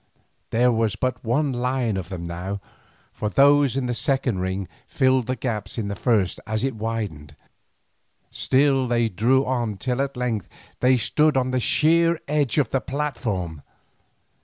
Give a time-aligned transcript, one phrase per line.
[0.49, 2.59] There was but one line of them now,
[3.13, 7.35] for those in the second ring filled the gaps in the first as it widened;
[8.31, 12.81] still they drew on till at length they stood on the sheer edge of the
[12.81, 13.61] platform.